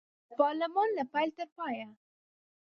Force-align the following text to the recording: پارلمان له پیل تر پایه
پارلمان 0.39 0.89
له 0.97 1.03
پیل 1.13 1.29
تر 1.37 1.47
پایه 1.57 1.87